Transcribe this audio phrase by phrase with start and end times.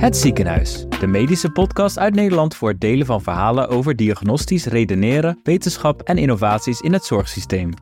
[0.00, 5.40] Het Ziekenhuis, de medische podcast uit Nederland voor het delen van verhalen over diagnostisch redeneren,
[5.42, 7.72] wetenschap en innovaties in het zorgsysteem.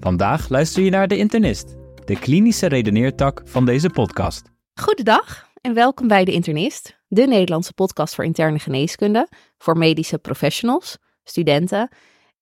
[0.00, 4.42] Vandaag luister je naar De Internist, de klinische redeneertak van deze podcast.
[4.80, 9.28] Goedendag en welkom bij De Internist, de Nederlandse podcast voor interne geneeskunde,
[9.58, 11.88] voor medische professionals, studenten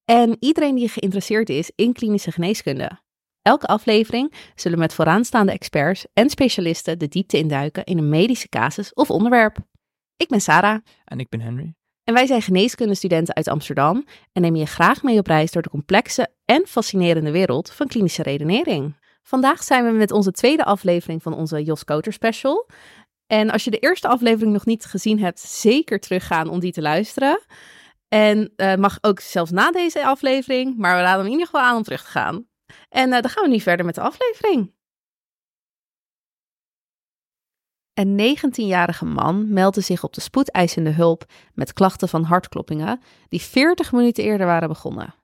[0.05, 3.04] en iedereen die geïnteresseerd is in klinische geneeskunde.
[3.45, 8.93] Elke aflevering zullen met vooraanstaande experts en specialisten de diepte induiken in een medische casus
[8.95, 9.57] of onderwerp.
[10.17, 10.81] Ik ben Sarah.
[11.05, 11.75] En ik ben Henry.
[12.05, 15.69] En wij zijn geneeskundestudenten uit Amsterdam en nemen je graag mee op reis door de
[15.69, 18.97] complexe en fascinerende wereld van klinische redenering.
[19.23, 22.69] Vandaag zijn we met onze tweede aflevering van onze Jos Coter special.
[23.27, 26.83] En als je de eerste aflevering nog niet gezien hebt, zeker teruggaan om die te
[26.83, 27.41] luisteren.
[28.09, 31.61] En uh, mag ook zelfs na deze aflevering, maar we raden hem in ieder geval
[31.61, 32.53] aan om terug te gaan.
[32.89, 34.73] En uh, dan gaan we nu verder met de aflevering.
[37.95, 43.93] Een 19-jarige man meldde zich op de spoedeisende hulp met klachten van hartkloppingen die 40
[43.93, 45.15] minuten eerder waren begonnen.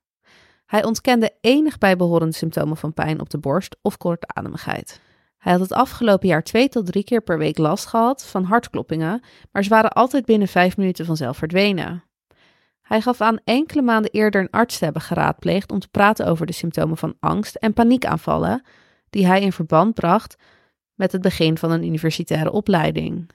[0.66, 5.00] Hij ontkende enig bijbehorende symptomen van pijn op de borst of kortademigheid.
[5.38, 9.22] Hij had het afgelopen jaar twee tot drie keer per week last gehad van hartkloppingen,
[9.53, 12.05] maar ze waren altijd binnen vijf minuten vanzelf verdwenen.
[12.91, 16.46] Hij gaf aan enkele maanden eerder een arts te hebben geraadpleegd om te praten over
[16.46, 18.62] de symptomen van angst en paniekaanvallen,
[19.10, 20.36] die hij in verband bracht
[20.94, 23.30] met het begin van een universitaire opleiding.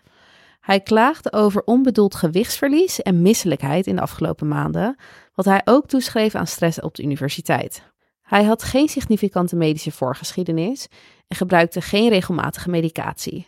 [0.59, 4.95] Hij klaagde over onbedoeld gewichtsverlies en misselijkheid in de afgelopen maanden,
[5.34, 7.84] wat hij ook toeschreef aan stress op de universiteit.
[8.22, 10.88] Hij had geen significante medische voorgeschiedenis
[11.28, 13.47] en gebruikte geen regelmatige medicatie.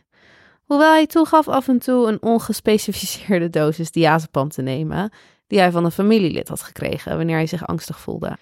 [0.64, 5.12] Hoewel hij toegaf af en toe een ongespecificeerde dosis diazepam te nemen,
[5.48, 8.38] die hij van een familielid had gekregen wanneer hij zich angstig voelde.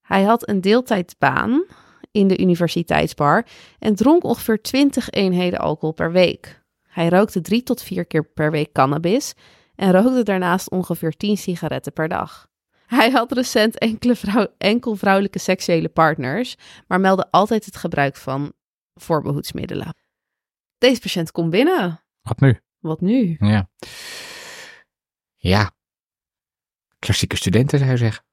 [0.00, 1.64] Hij had een deeltijdbaan
[2.10, 3.46] in de universiteitsbar
[3.78, 6.62] en dronk ongeveer 20 eenheden alcohol per week.
[6.82, 9.34] Hij rookte drie tot vier keer per week cannabis
[9.74, 12.48] en rookte daarnaast ongeveer 10 sigaretten per dag.
[12.86, 18.52] Hij had recent enkele vrouw, enkel vrouwelijke seksuele partners, maar meldde altijd het gebruik van
[18.94, 19.94] voorbehoedsmiddelen.
[20.78, 22.02] Deze patiënt komt binnen.
[22.20, 22.60] Wat nu?
[22.78, 23.36] Wat nu?
[23.38, 23.68] Ja.
[25.36, 25.75] Ja.
[26.98, 28.24] Klassieke studenten zou je zeggen.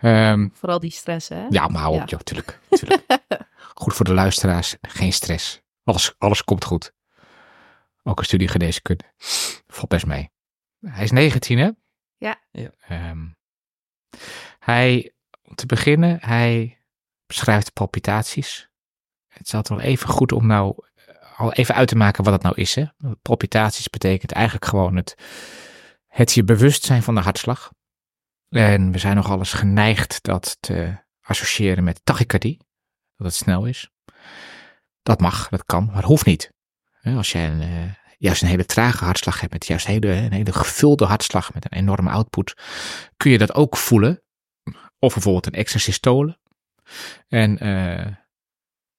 [0.00, 1.46] Um, Vooral die stress, hè?
[1.48, 2.06] Ja, maar hou op, ja.
[2.06, 2.60] joh, tuurlijk.
[2.68, 3.04] tuurlijk.
[3.74, 5.60] goed voor de luisteraars, geen stress.
[5.84, 6.92] Alles, alles komt goed.
[8.02, 9.04] Ook een studie geneeskunde.
[9.66, 10.30] Valt best mee.
[10.80, 11.70] Hij is 19, hè?
[12.16, 12.40] Ja.
[12.50, 12.70] ja.
[13.10, 13.36] Um,
[14.58, 15.12] hij,
[15.42, 16.78] om te beginnen, hij
[17.26, 18.68] beschrijft palpitaties.
[19.28, 20.76] Het is altijd wel even goed om nou
[21.36, 22.74] al even uit te maken wat het nou is.
[22.74, 22.84] Hè?
[23.22, 25.14] Palpitaties betekent eigenlijk gewoon het,
[26.16, 27.70] het je bewust zijn van de hartslag.
[28.48, 32.60] En we zijn nogal eens geneigd dat te associëren met tachycardie,
[33.16, 33.90] dat het snel is.
[35.02, 36.52] Dat mag, dat kan, maar hoeft niet.
[37.02, 40.52] Als jij een, uh, juist een hele trage hartslag hebt, met juist hele, een hele
[40.52, 42.54] gevulde hartslag met een enorme output,
[43.16, 44.22] kun je dat ook voelen.
[44.98, 46.36] Of bijvoorbeeld een extra.
[47.28, 48.06] En uh,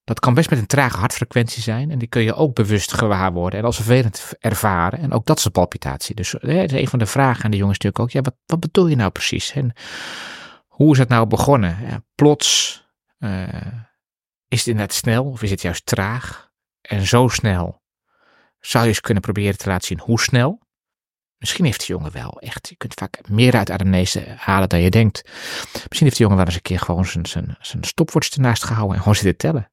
[0.08, 3.34] dat kan best met een trage hartfrequentie zijn en die kun je ook bewust gewaar
[3.34, 5.00] worden en als vervelend ervaren.
[5.00, 6.16] En ook dat is een palpitatie.
[6.16, 8.12] Dus dat is een van de vragen aan de jongens natuurlijk ook.
[8.12, 9.52] Ja, wat, wat bedoel je nou precies?
[9.52, 9.74] En
[10.68, 11.78] hoe is het nou begonnen?
[11.82, 12.84] Ja, plots
[13.20, 13.44] uh,
[14.48, 16.52] is het inderdaad snel of is het juist traag?
[16.82, 17.82] En zo snel
[18.60, 20.62] zou je eens kunnen proberen te laten zien hoe snel.
[21.38, 24.90] Misschien heeft de jongen wel echt, je kunt vaak meer uit ademnese halen dan je
[24.90, 25.22] denkt.
[25.72, 28.96] Misschien heeft de jongen wel eens een keer gewoon zijn, zijn, zijn stopwatch ernaast gehouden
[28.96, 29.72] en gewoon zitten tellen.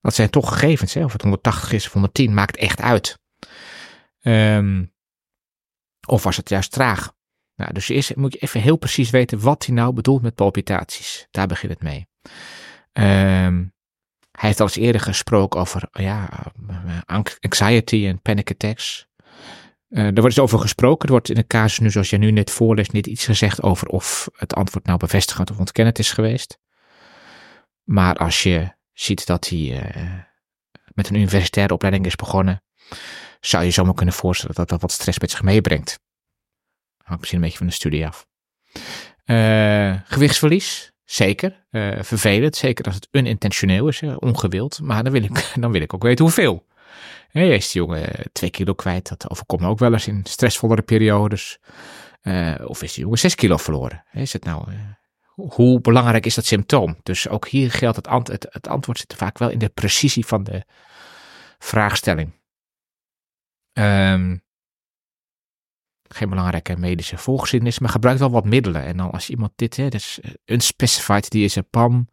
[0.00, 0.94] Dat zijn toch gegevens.
[0.94, 1.04] Hè?
[1.04, 3.18] Of het 180 is of 110 maakt echt uit.
[4.20, 4.92] Um,
[6.06, 7.12] of was het juist traag?
[7.54, 11.26] Nou, dus eerst moet je even heel precies weten wat hij nou bedoelt met palpitaties.
[11.30, 12.06] Daar begint het mee.
[12.92, 13.72] Um,
[14.32, 16.28] hij heeft al eens eerder gesproken over ja,
[17.40, 19.06] anxiety en panic attacks.
[19.88, 21.06] Uh, er wordt eens over gesproken.
[21.06, 23.88] Er wordt in de casus nu, zoals jij nu net voorleest, niet iets gezegd over
[23.88, 26.58] of het antwoord nou bevestigend of ontkennend is geweest.
[27.82, 30.18] Maar als je ziet dat hij uh,
[30.94, 32.62] met een universitaire opleiding is begonnen,
[33.40, 36.00] zou je zomaar kunnen voorstellen dat dat wat stress met zich meebrengt.
[36.96, 38.26] Hangt misschien een beetje van de studie af.
[39.26, 41.66] Uh, gewichtsverlies, zeker.
[41.70, 44.80] Uh, vervelend, zeker als het unintentioneel is, ongewild.
[44.80, 46.66] Maar dan wil, ik, dan wil ik ook weten hoeveel.
[47.28, 49.08] Hey, is die jongen twee kilo kwijt?
[49.08, 51.58] Dat overkomt ook wel eens in stressvollere periodes.
[52.64, 54.04] of is die jongen zes kilo verloren?
[54.12, 54.64] Is het nou
[55.34, 56.96] hoe belangrijk is dat symptoom?
[57.02, 60.64] Dus ook hier geldt het, het, antwoord zit vaak wel in de precisie van de
[61.58, 62.32] vraagstelling.
[63.72, 64.42] Um,
[66.08, 68.84] geen belangrijke medische volgeschiedenis, maar gebruikt wel wat middelen.
[68.84, 72.08] En dan als iemand dit, hè, dus unspecified, die is een PAM,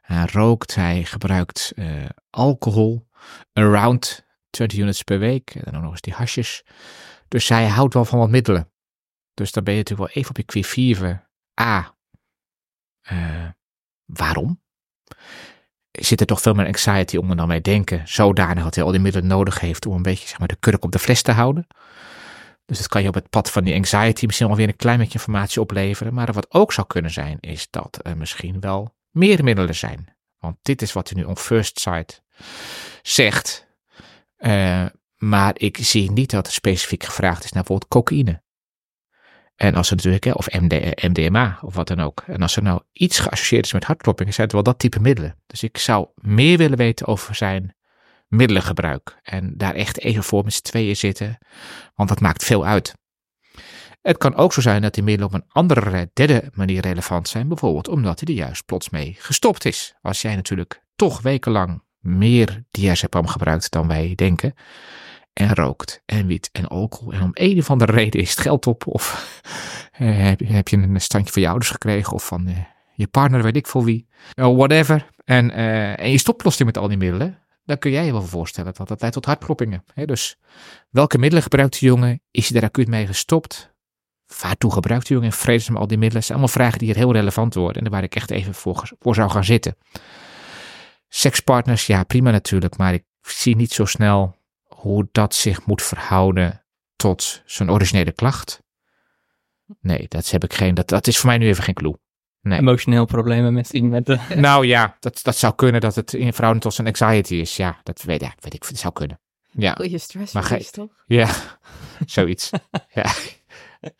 [0.00, 3.08] hij rookt, hij gebruikt uh, alcohol,
[3.52, 5.54] around 20 units per week.
[5.54, 6.64] En dan ook nog eens die hasjes.
[7.28, 8.70] Dus hij houdt wel van wat middelen.
[9.34, 11.26] Dus dan ben je natuurlijk wel even op je quivive.
[11.60, 11.97] A.
[13.12, 13.48] Uh,
[14.04, 14.60] waarom?
[15.90, 18.02] Zit er toch veel meer anxiety onder dan wij denken.
[18.04, 20.84] Zodanig dat hij al die middelen nodig heeft om een beetje zeg maar, de kurk
[20.84, 21.66] op de fles te houden.
[22.66, 24.98] Dus dat kan je op het pad van die anxiety misschien wel weer een klein
[24.98, 26.14] beetje informatie opleveren.
[26.14, 30.16] Maar wat ook zou kunnen zijn, is dat er misschien wel meer middelen zijn.
[30.38, 32.22] Want dit is wat hij nu on first sight
[33.02, 33.66] zegt.
[34.38, 38.42] Uh, maar ik zie niet dat er specifiek gevraagd is naar bijvoorbeeld cocaïne.
[39.58, 42.22] En als er natuurlijk, of MD, MDMA of wat dan ook.
[42.26, 45.36] En als er nou iets geassocieerd is met hartkloppingen, zijn het wel dat type middelen.
[45.46, 47.76] Dus ik zou meer willen weten over zijn
[48.28, 49.18] middelengebruik.
[49.22, 51.38] En daar echt even voor met z'n tweeën zitten,
[51.94, 52.94] want dat maakt veel uit.
[54.02, 57.48] Het kan ook zo zijn dat die middelen op een andere, derde manier relevant zijn.
[57.48, 59.94] Bijvoorbeeld omdat hij er juist plots mee gestopt is.
[60.00, 64.54] Als jij natuurlijk toch wekenlang meer diazepam gebruikt dan wij denken.
[65.38, 67.12] En rookt en wit en alcohol.
[67.12, 68.86] En om een of andere reden is het geld op.
[68.86, 69.40] Of
[69.92, 72.12] eh, heb, heb, je een standje van je ouders gekregen.
[72.12, 72.56] Of van eh,
[72.94, 74.08] je partner, weet ik voor wie.
[74.34, 75.06] Whatever.
[75.24, 77.38] En, uh, en je stopt plots met al die middelen.
[77.64, 79.84] Dan kun jij je wel voorstellen dat dat leidt tot hartkloppingen.
[79.94, 80.04] Hè?
[80.04, 80.38] Dus
[80.90, 82.20] welke middelen gebruikt de jongen?
[82.30, 83.74] Is hij er acuut mee gestopt?
[84.40, 86.14] Waartoe gebruikt de jongen in vredesnaam al die middelen?
[86.14, 87.84] Dat zijn allemaal vragen die hier heel relevant worden.
[87.84, 89.76] En waar ik echt even voor, voor zou gaan zitten.
[91.08, 92.76] Sekspartners, ja prima natuurlijk.
[92.76, 94.37] Maar ik zie niet zo snel
[94.78, 96.64] hoe dat zich moet verhouden
[96.96, 98.62] tot zijn originele klacht.
[99.80, 100.74] Nee, dat heb ik geen.
[100.74, 101.98] Dat, dat is voor mij nu even geen clue.
[102.40, 102.58] Nee.
[102.58, 104.06] Emotioneel problemen met iemand.
[104.06, 104.18] De...
[104.34, 107.56] Nou ja, dat, dat zou kunnen dat het in verhouding tot zijn anxiety is.
[107.56, 108.68] Ja, dat weet, ja, weet ik.
[108.68, 109.20] Dat zou kunnen.
[109.50, 109.72] Ja.
[109.72, 111.04] Goeie stress maar toch?
[111.06, 111.30] Ja,
[112.06, 112.50] zoiets.
[112.88, 113.06] ja.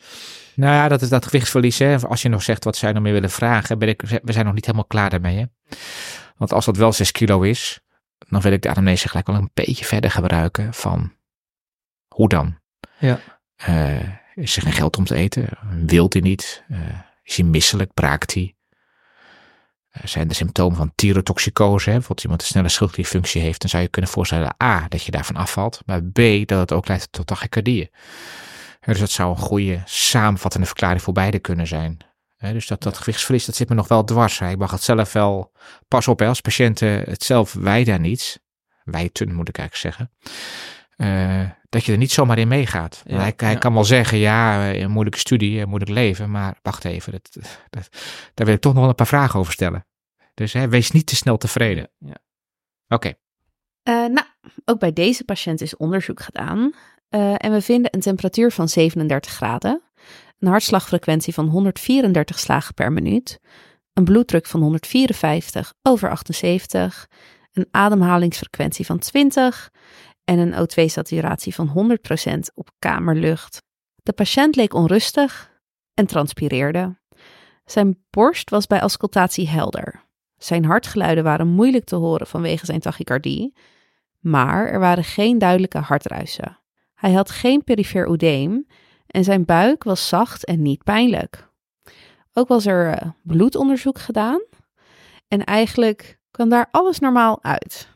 [0.55, 1.79] Nou ja, dat is dat gewichtsverlies.
[1.79, 1.99] Hè.
[1.99, 4.55] Als je nog zegt wat zij nog meer willen vragen, ben ik, we zijn nog
[4.55, 5.37] niet helemaal klaar daarmee.
[5.37, 5.45] Hè.
[6.37, 7.81] Want als dat wel 6 kilo is,
[8.19, 11.13] dan wil ik de anamnese gelijk wel een beetje verder gebruiken van
[12.09, 12.59] hoe dan?
[12.99, 13.21] Ja.
[13.69, 15.49] Uh, is er geen geld om te eten?
[15.87, 16.65] Wilt hij niet?
[16.69, 16.79] Uh,
[17.23, 17.95] is hij misselijk?
[17.95, 18.55] Braakt hij?
[19.97, 21.89] Uh, zijn er symptomen van thyrotoxicose?
[21.89, 21.93] Hè?
[21.93, 25.37] Bijvoorbeeld iemand een snelle schildklierfunctie heeft, dan zou je kunnen voorstellen A, dat je daarvan
[25.37, 27.91] afvalt, maar B, dat het ook leidt tot tachycardie.
[28.81, 31.99] Dus dat zou een goede samenvattende verklaring voor beide kunnen zijn.
[32.39, 34.41] Dus dat, dat gewichtsverlies, dat zit me nog wel dwars.
[34.41, 35.53] Ik mag het zelf wel,
[35.89, 38.41] pas op als patiënten het zelf wijden niet,
[38.85, 40.11] wijten moet ik eigenlijk zeggen,
[40.97, 43.03] uh, dat je er niet zomaar in meegaat.
[43.07, 43.59] Ja, hij, hij ja.
[43.59, 47.39] kan wel zeggen, ja, een moeilijke studie, een moeilijk leven, maar wacht even, dat,
[47.71, 47.89] dat,
[48.35, 49.87] daar wil ik toch nog wel een paar vragen over stellen.
[50.35, 51.91] Dus hè, wees niet te snel tevreden.
[51.99, 52.17] Ja.
[52.89, 52.95] Oké.
[52.95, 53.19] Okay.
[53.89, 54.27] Uh, nou,
[54.65, 56.59] ook bij deze patiënt is onderzoek gedaan.
[57.11, 59.83] Uh, en we vinden een temperatuur van 37 graden,
[60.39, 63.41] een hartslagfrequentie van 134 slagen per minuut,
[63.93, 67.07] een bloeddruk van 154 over 78,
[67.53, 69.71] een ademhalingsfrequentie van 20
[70.25, 71.99] en een O2-saturatie van
[72.29, 73.63] 100% op kamerlucht.
[74.03, 75.61] De patiënt leek onrustig
[75.95, 76.99] en transpireerde.
[77.65, 80.07] Zijn borst was bij auscultatie helder.
[80.37, 83.55] Zijn hartgeluiden waren moeilijk te horen vanwege zijn tachycardie,
[84.19, 86.61] maar er waren geen duidelijke hartruisen.
[86.95, 88.67] Hij had geen perifeer oedeem
[89.09, 91.49] en zijn buik was zacht en niet pijnlijk.
[92.33, 94.43] Ook was er uh, bloedonderzoek gedaan
[95.29, 97.89] en eigenlijk kwam daar alles normaal uit.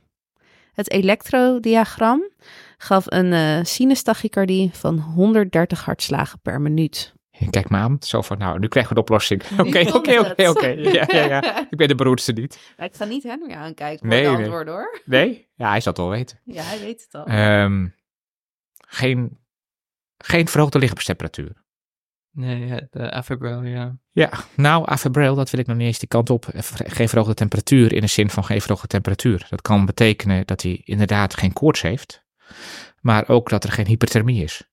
[0.72, 2.30] Het elektrodiogram
[2.76, 7.14] gaf een uh, sinustachycardie van 130 hartslagen per minuut.
[7.50, 9.42] Kijk maar aan, zo van nou, nu krijgen we de oplossing.
[9.58, 10.66] Oké, oké, oké, oké.
[10.66, 11.60] Ja, ja, ja.
[11.70, 12.74] Ik ben de beroerdste niet.
[12.76, 15.00] Ik ga niet Henry aankijken voor nee, de antwoorden hoor.
[15.04, 15.48] Nee?
[15.54, 16.40] Ja, hij zal het wel weten.
[16.44, 17.60] Ja, hij weet het al.
[17.62, 17.94] Um,
[18.88, 19.38] geen,
[20.22, 21.62] geen verhoogde lichaamstemperatuur.
[22.34, 23.96] Nee, de ja.
[24.10, 26.46] Ja, nou, Afebril, dat wil ik nog niet eens die kant op.
[26.74, 29.46] Geen verhoogde temperatuur in de zin van geen verhoogde temperatuur.
[29.50, 32.24] Dat kan betekenen dat hij inderdaad geen koorts heeft,
[33.00, 34.70] maar ook dat er geen hyperthermie is.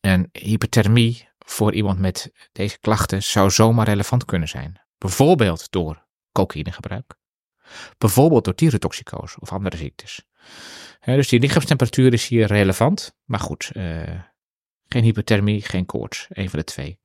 [0.00, 4.80] En hyperthermie voor iemand met deze klachten zou zomaar relevant kunnen zijn.
[4.98, 7.14] Bijvoorbeeld door cocaïnegebruik.
[7.98, 10.26] Bijvoorbeeld door thyrotoxicose of andere ziektes.
[11.04, 13.14] Dus die lichaamstemperatuur is hier relevant.
[13.24, 14.02] Maar goed, uh,
[14.88, 16.26] geen hypothermie, geen koorts.
[16.28, 16.98] Een van de twee.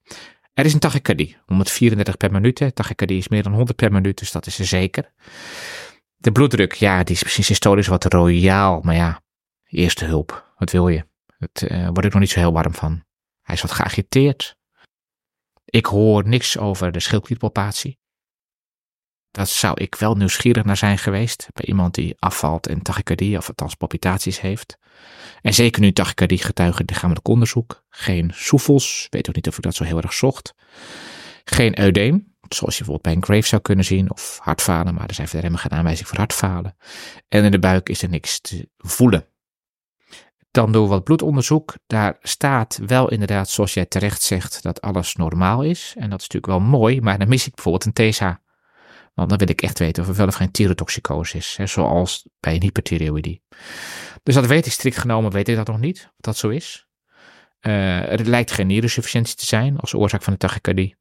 [0.53, 2.71] Er is een tachycardie, 134 per minuut.
[2.73, 5.13] Tachycardie is meer dan 100 per minuut, dus dat is er zeker.
[6.15, 8.81] De bloeddruk, ja, die is misschien systolisch wat royaal.
[8.81, 9.21] Maar ja,
[9.65, 11.05] eerste hulp, wat wil je?
[11.37, 13.03] Daar uh, word ik nog niet zo heel warm van.
[13.41, 14.57] Hij is wat geagiteerd.
[15.65, 17.99] Ik hoor niks over de schildklierpalpatie.
[19.37, 21.47] Dat zou ik wel nieuwsgierig naar zijn geweest.
[21.53, 24.77] Bij iemand die afvalt en tachycardie, of althans palpitaties heeft.
[25.41, 27.83] En zeker nu tachycardie getuigen lichamelijk onderzoek.
[27.89, 30.53] Geen soefels, weet ook niet of ik dat zo heel erg zocht.
[31.43, 35.13] Geen eudeem, Zoals je bijvoorbeeld bij een grave zou kunnen zien of hartfalen, maar er
[35.13, 36.75] zijn verder helemaal geen aanwijzing voor hartfalen.
[37.27, 39.25] En in de buik is er niks te voelen.
[40.51, 41.75] Dan doen we wat bloedonderzoek.
[41.87, 45.93] Daar staat wel inderdaad, zoals jij terecht zegt, dat alles normaal is.
[45.97, 48.31] En dat is natuurlijk wel mooi, maar dan mis ik bijvoorbeeld een TSH.
[49.17, 52.27] Want dan wil ik echt weten of er wel of geen thyrotoxicose is, hè, zoals
[52.39, 53.41] bij een hyperthyreoïdie.
[54.23, 56.87] Dus dat weet ik strikt genomen, weet ik dat nog niet, of dat zo is.
[57.61, 60.97] Uh, er lijkt geen nierensufficiëntie te zijn als oorzaak van de tachycardie.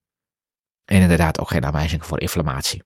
[0.85, 2.83] En inderdaad ook geen aanwijzing voor inflammatie.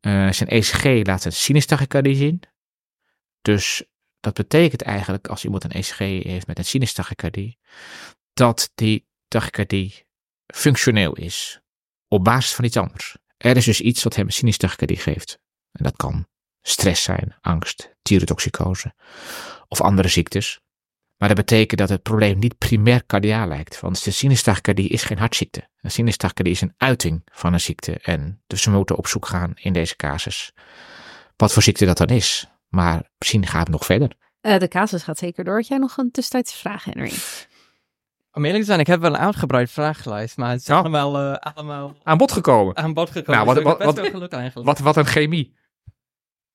[0.00, 2.42] Uh, zijn ECG laat een sinustachycardie zien.
[3.42, 3.84] Dus
[4.20, 7.58] dat betekent eigenlijk, als iemand een ECG heeft met een sinustachycardie,
[8.32, 10.06] dat die tachycardie
[10.54, 11.60] functioneel is.
[12.08, 13.16] Op basis van iets anders.
[13.36, 15.38] Er is dus iets wat hem sinustachycardie geeft.
[15.72, 16.26] En dat kan
[16.62, 18.94] stress zijn, angst, thyrotoxicose
[19.68, 20.60] of andere ziektes.
[21.16, 23.80] Maar dat betekent dat het probleem niet primair cardiaal lijkt.
[23.80, 25.68] Want de sinustachycardie is geen hartziekte.
[25.80, 27.98] Een sinustachycardie is een uiting van een ziekte.
[28.02, 30.52] En dus we moeten op zoek gaan in deze casus
[31.36, 32.46] wat voor ziekte dat dan is.
[32.68, 34.16] Maar misschien gaat het nog verder.
[34.40, 35.54] Uh, de casus gaat zeker door.
[35.54, 37.12] Had jij nog een tussentijdse vraag, Henry?
[38.34, 40.78] Om eerlijk te zijn, ik heb wel een uitgebreid vragenlijst, maar het is Ja.
[40.78, 42.76] allemaal, eh, allemaal Aan bod gekomen.
[42.76, 43.32] aan bod gekomen.
[43.34, 44.66] Nou, wat- Dus wat- best wel geluk eigenlijk.
[44.68, 45.56] Wat, wat een chemie.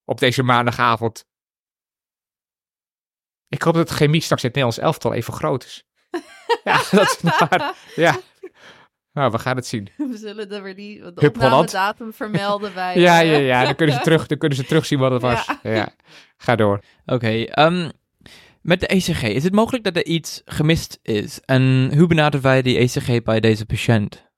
[0.05, 1.25] Op deze maandagavond.
[3.47, 5.83] Ik hoop dat chemie straks in het Nederlands elftal even groot is.
[6.63, 7.73] ja, dat is waar.
[7.95, 8.15] Ja.
[9.11, 9.89] Nou, we gaan het zien.
[9.97, 12.99] We zullen weer die de opnamedatum vermelden bij...
[12.99, 13.63] Ja, eh, ja, ja.
[13.63, 15.45] Dan kunnen ze, terug, dan kunnen ze terugzien wat het was.
[15.63, 15.71] Ja.
[15.73, 15.89] Ja.
[16.37, 16.83] Ga door.
[17.05, 17.89] Oké, ehm,
[18.69, 21.39] met de ECG, is het mogelijk dat er iets gemist is?
[21.39, 24.31] En hoe benaderen wij die ECG bij deze patiënt?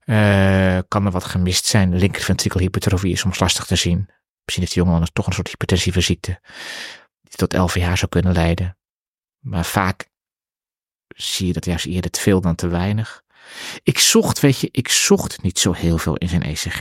[0.00, 1.96] Eh, kan er wat gemist zijn?
[1.96, 3.96] Linkerventrikelhypertrofie is soms lastig te zien.
[3.96, 6.40] Misschien heeft die jongen anders toch een soort hypertensieve ziekte.
[7.22, 8.78] Die tot LVH zou kunnen leiden.
[9.38, 10.08] Maar vaak
[11.08, 13.22] zie je dat juist eerder te veel dan te weinig.
[13.82, 16.80] Ik zocht, weet je, ik zocht niet zo heel veel in zijn ECG.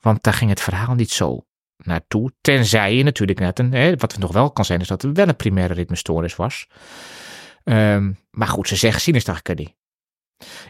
[0.00, 2.32] Want daar ging het verhaal niet zo naartoe.
[2.40, 5.28] Tenzij je natuurlijk net een, hè, wat nog wel kan zijn, is dat er wel
[5.28, 6.68] een primaire ritmestoornis was.
[7.64, 9.76] Ehm, maar goed, ze zeggen sinustachycardie.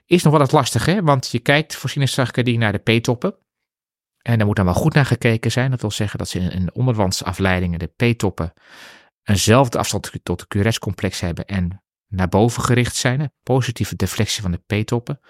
[0.06, 1.02] Is nog wel eens lastig, hè?
[1.02, 3.36] Want je kijkt voor sinustachycardie naar de P-toppen.
[4.22, 5.70] En daar moet dan wel goed naar gekeken zijn.
[5.70, 8.52] Dat wil zeggen dat ze in, in onderwandsafleidingen de P-toppen
[9.22, 13.32] eenzelfde afstand tot de QRS-complex hebben en naar boven gericht zijn.
[13.42, 15.20] Positieve deflectie van de P-toppen.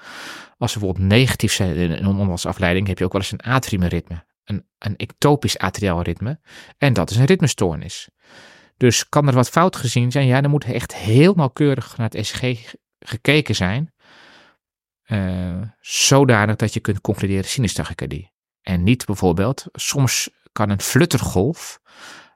[0.59, 4.25] Als ze bijvoorbeeld negatief zijn in een onderwandsafleiding, heb je ook wel eens een atriumritme.
[4.47, 6.41] Een, een ectopisch atriaal ritme.
[6.79, 8.09] En dat is een ritmestoornis.
[8.77, 10.27] Dus kan er wat fout gezien zijn?
[10.27, 13.95] Ja, dan moet echt heel nauwkeurig naar het ECG gekeken zijn.
[15.03, 18.33] eh, zodanig dat je kunt concluderen sinustachycardie.
[18.63, 21.81] En niet bijvoorbeeld, soms kan een fluttergolf,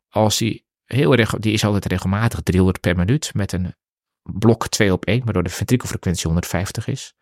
[0.09, 3.75] als die heel die is altijd regelmatig 300 per minuut met een
[4.23, 7.15] blok 2 op 1, waardoor de ventrikelfrequentie 150 is.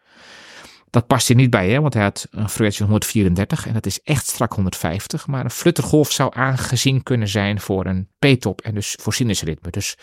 [0.90, 3.86] Dat past hier niet bij, hè, want hij had een frequentie van 134 en dat
[3.86, 5.26] is echt strak 150.
[5.26, 9.70] Maar een fluttergolf zou aangezien kunnen zijn voor een p-top en dus voor sinusritme.
[9.70, 9.96] Dus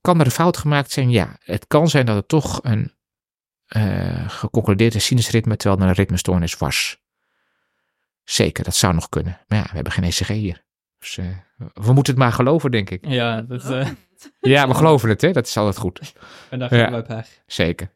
[0.00, 1.10] kan er een fout gemaakt zijn?
[1.10, 2.92] Ja, het kan zijn dat het toch een
[3.66, 7.00] eh geconcludeerde sinusritme terwijl er een ritmestoornis was.
[8.24, 9.40] Zeker, dat zou nog kunnen.
[9.48, 10.64] Maar ja, we hebben geen ECG hier.
[10.98, 11.26] Dus eh,
[11.74, 13.06] we moeten het maar geloven, denk ik.
[13.06, 13.88] Ja, dat eh
[14.40, 15.32] Ja, we geloven het, hè?
[15.32, 16.12] Dat is altijd goed.
[16.50, 16.90] een dag Ja.
[16.90, 17.28] bij pech.
[17.46, 17.92] Zeker.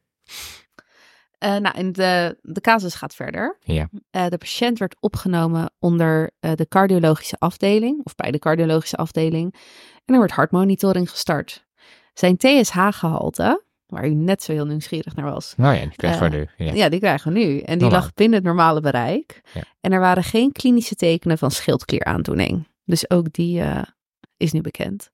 [1.38, 3.56] Eh, nou, en de, de casus gaat verder.
[3.60, 3.88] Ja.
[4.10, 9.54] Eh, de patiënt werd opgenomen onder eh, de cardiologische afdeling, of bij de cardiologische afdeling.
[10.04, 11.66] En er werd hartmonitoring gestart.
[12.14, 16.36] Zijn TSH-gehalte, waar u net zo heel nieuwsgierig naar was, Nou ja, die krijgen we
[16.36, 16.64] nu.
[16.66, 16.72] Ja.
[16.72, 16.88] ja.
[16.88, 17.58] die krijgen we nu.
[17.58, 18.00] En die Normaal.
[18.00, 19.40] lag binnen het normale bereik.
[19.52, 19.62] Ja.
[19.80, 22.68] En er waren geen klinische tekenen van schildklieraandoening.
[22.84, 23.62] Dus ook die
[24.36, 25.10] is nu bekend.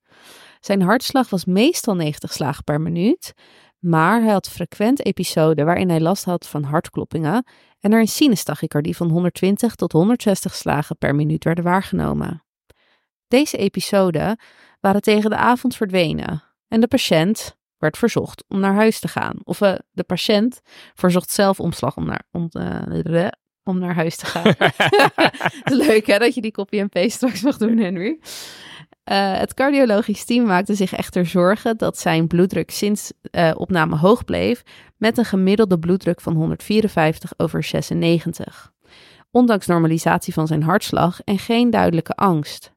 [0.60, 3.34] Zijn hartslag was meestal 90 slagen per minuut.
[3.82, 7.44] Maar hij had frequent episoden waarin hij last had van hartkloppingen.
[7.80, 12.44] En er een sinustachycardie van 120 tot 160 slagen per minuut werden waargenomen.
[13.28, 14.38] Deze episoden
[14.80, 16.42] waren tegen de avond verdwenen.
[16.68, 19.36] En de patiënt werd verzocht om naar huis te gaan.
[19.44, 20.60] Of eh, de patiënt
[20.94, 23.28] verzocht zelf omslag om naar, om, eh,
[23.62, 24.54] om naar huis te gaan.
[25.86, 28.18] Leuk hè, dat je die copy en paste straks mag doen, Henry.
[29.04, 34.24] Eh, het cardiologisch team maakte zich echter zorgen dat zijn bloeddruk sinds eh, opname hoog
[34.24, 34.62] bleef,
[34.96, 38.72] met een gemiddelde bloeddruk van 154 over 96.
[39.30, 42.72] Ondanks normalisatie van zijn hartslag en geen duidelijke angst.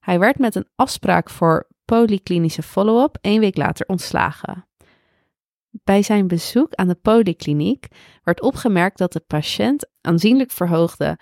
[0.00, 4.66] Hij werd met een afspraak voor polyklinische follow-up één week later ontslagen.
[5.70, 7.86] Bij zijn bezoek aan de polykliniek
[8.22, 11.18] werd opgemerkt dat de patiënt aanzienlijk verhoogde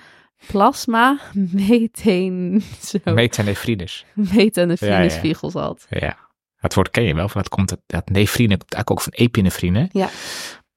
[0.47, 4.05] plasma methane, zo, Methanefridus.
[4.15, 5.87] methanefrinespiegels had.
[5.89, 6.29] Ja.
[6.57, 9.13] Het woord ken je wel, want dat komt uit, dat nefrine komt eigenlijk ook van
[9.13, 9.89] epinefrine.
[9.93, 10.09] Ja.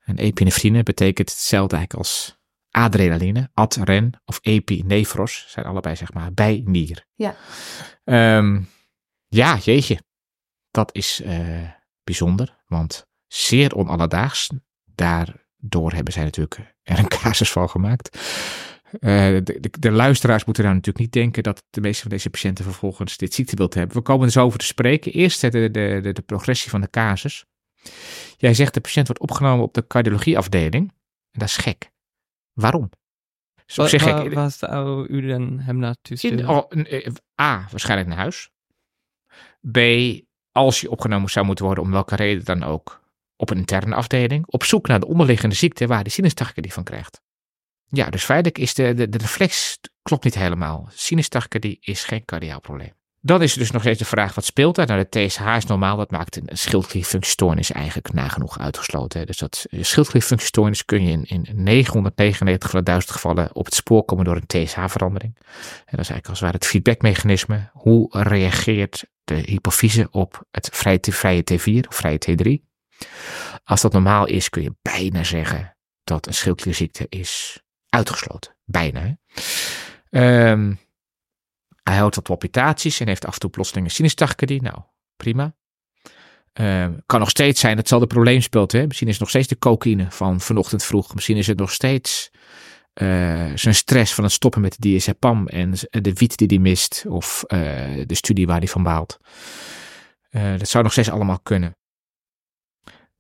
[0.04, 2.38] En epinefrine betekent hetzelfde eigenlijk als
[2.72, 7.06] adrenaline, adren of epinefros, zijn allebei zeg maar bijnier.
[7.16, 7.36] Ja.
[8.04, 8.62] Ehm,
[9.28, 10.00] ja, jeetje.
[10.72, 11.70] Dat is eh,
[12.04, 14.50] bijzonder, want zeer onalledaags.
[14.96, 18.18] Daardoor hebben zij natuurlijk er een casus van gemaakt.
[19.00, 22.30] Eh, de, de, de luisteraars moeten daar natuurlijk niet denken dat de meeste van deze
[22.30, 23.98] patiënten vervolgens dit ziektebeeld hebben.
[23.98, 25.12] We komen er zo over te spreken.
[25.12, 25.70] Eerst de, de,
[26.02, 27.46] de, de progressie van de casus.
[28.38, 30.92] Jij zegt de patiënt wordt opgenomen op de cardiologieafdeling.
[31.32, 31.92] En dat is gek.
[32.54, 32.90] Waarom?
[33.66, 34.34] Dus op zich.
[34.34, 36.50] Waar zou u dan hem naartoe sturen?
[36.50, 37.08] oh, eh,
[37.42, 38.50] A, waarschijnlijk naar huis.
[39.72, 39.78] B,
[40.52, 43.04] als je opgenomen zou moeten worden, om welke reden dan ook,
[43.36, 44.46] op een interne afdeling.
[44.48, 47.22] Op zoek naar de onderliggende ziekte waar die sinustachydie van krijgt.
[47.96, 50.90] Ja, dus feitelijk is de, de, de reflex klopt niet helemaal.
[50.94, 52.92] Sinustachydie is geen cardiaal probleem.
[53.22, 54.88] Dan is er dus nog steeds de vraag, wat speelt daar?
[54.88, 59.20] Nou, de TSH is normaal, dat maakt een schildklierfunctiestoornis eigenlijk nagenoeg uitgesloten.
[59.20, 59.26] hè.
[59.26, 63.74] Dus dat eh, schildklierfunctiestoornis kun je in, in 999 van de 1000 gevallen op het
[63.74, 65.36] spoor komen door een TSH-verandering.
[65.36, 67.70] En dat is eigenlijk als het ware het feedbackmechanisme.
[67.74, 72.72] Hoe reageert de hypofyse op het vrije T4 of vrije T3?
[73.64, 77.63] Als dat normaal is, kun je bijna zeggen dat een schildklierziekte is
[77.94, 78.56] uitgesloten.
[78.66, 79.18] Bijna.
[80.10, 80.74] Ehm,
[81.84, 84.62] hij houdt wat palpitaties en heeft af en toe plotseling een sinustachydie.
[84.62, 84.78] Nou,
[85.16, 85.56] prima.
[86.54, 88.72] Ehm, kan nog steeds zijn dat hetzelfde probleem speelt.
[88.72, 88.88] Hè?
[88.88, 91.14] Misschien is het nog steeds de cocaïne van vanochtend vroeg.
[91.14, 92.32] Misschien is het nog steeds
[92.94, 97.06] eh, zijn stress van het stoppen met de diazepam en de wiet die hij mist.
[97.08, 97.60] Of eh,
[98.06, 99.18] de studie waar hij van baalt.
[100.30, 101.76] Eh, dat zou nog steeds allemaal kunnen.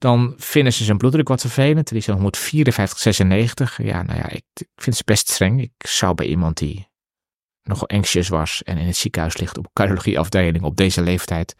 [0.03, 1.87] Dan vinden ze zijn bloeddruk wat vervelend.
[1.87, 3.83] Die is dan 154, 96.
[3.83, 4.43] Ja, nou ja, ik,
[4.75, 5.61] vind het best streng.
[5.61, 6.87] Ik zou bij iemand die
[7.63, 11.55] nogal anxious was en in het ziekenhuis ligt op cardiologieafdeling op deze leeftijd,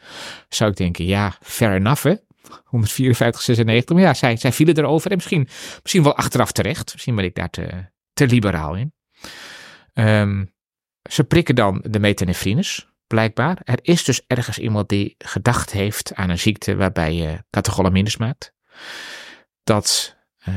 [0.49, 2.15] zou ik denken, ja, fair enough hè.
[2.63, 3.95] 154, 96.
[3.95, 5.47] Maar ja, zij, zij vielen erover en misschien,
[5.81, 6.93] misschien wel achteraf terecht.
[6.93, 8.93] Misschien ben ik daar te, te liberaal in.
[9.93, 10.45] Ehm,
[11.09, 13.61] ze prikken dan de metanefrines, blijkbaar.
[13.63, 18.53] Er is dus ergens iemand die gedacht heeft aan een ziekte waarbij je catecholamines maakt.
[19.63, 20.55] Dat eh,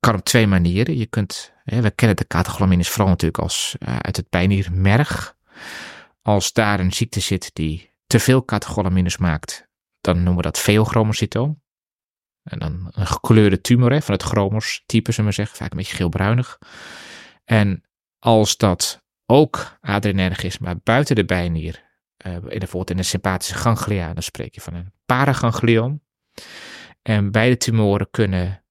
[0.00, 0.96] kan op twee manieren.
[0.96, 5.36] Je kunt, we kennen de catecholamines vooral natuurlijk als eh, uit het bijniermerg.
[6.22, 9.68] Als daar een ziekte zit die te veel catecholamines maakt,
[10.00, 11.62] dan noemen we dat veochromocytoom.
[12.42, 15.96] En dan een gekleurde tumor hè, van het chromos-type, zullen we zeggen, vaak een beetje
[15.96, 16.58] geelbruinig.
[17.44, 17.82] En
[18.18, 21.84] als dat ook adrenerg is, maar buiten de bijnier,
[22.16, 26.02] eh, in bijvoorbeeld in de sympathische ganglia, dan spreek je van een paraganglioom.
[27.02, 28.64] En beide tumoren kunnen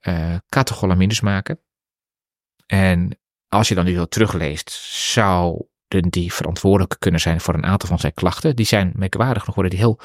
[0.00, 1.60] eh catecholamines maken.
[2.66, 7.88] En als je dan nu zo terugleest, zouden die verantwoordelijk kunnen zijn voor een aantal
[7.88, 8.56] van zijn klachten.
[8.56, 10.00] Die zijn merkwaardig nog worden die heel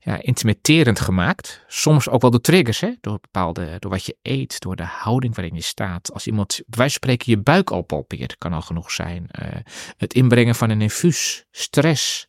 [0.00, 1.64] ja, intimiderend gemaakt.
[1.66, 2.92] Soms ook wel door triggers, hè?
[3.00, 6.12] Door, bepaalde, door wat je eet, door de houding waarin je staat.
[6.12, 9.26] Als iemand bij wijze van spreken je buik al palpeert, kan al genoeg zijn.
[9.30, 9.48] Eh,
[9.96, 12.26] het inbrengen van een infuus, stress,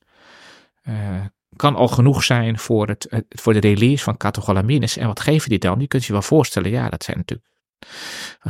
[0.82, 4.98] eh, kan al genoeg zijn voor, het, voor de release van catecholamines.
[4.98, 5.80] En wat geven die dan?
[5.80, 7.50] Je kunt je wel voorstellen, ja, dat zijn natuurlijk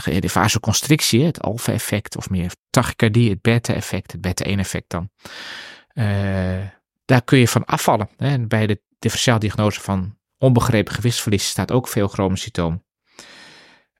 [0.03, 5.09] de vasoconstrictie, het alfa-effect, of meer tachycardie, het beta-effect, het beta-1-effect dan.
[5.87, 6.65] Eh,
[7.05, 8.09] daar kun je van afvallen.
[8.17, 8.27] Hè.
[8.27, 12.83] En bij de differentiaaldiagnose van onbegrepen gewichtsverlies staat ook veel chromocytoom.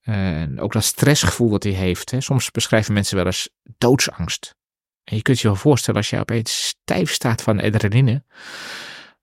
[0.02, 2.12] En ook dat stressgevoel dat hij heeft.
[2.12, 2.22] Hè.
[2.22, 4.56] Soms beschrijven mensen wel eens doodsangst.
[5.04, 8.24] En je kunt je wel voorstellen als je opeens stijf staat van adrenaline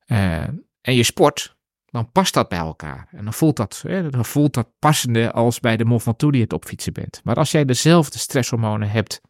[0.07, 0.43] eh,
[0.81, 1.56] en je sport,
[1.97, 3.09] dan past dat bij elkaar.
[3.11, 6.47] En dan voelt dat, dan voelt dat passende als bij de Mont Ventoux die je
[6.47, 7.21] het opfietsen bent.
[7.25, 9.21] Maar als jij dezelfde stresshormonen hebt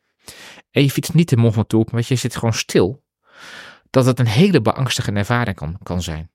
[0.71, 3.05] en je fietst niet de Mont Ventoux, maar je zit gewoon stil,
[3.91, 6.31] dat het een hele beangstigende ervaring kan, kan zijn.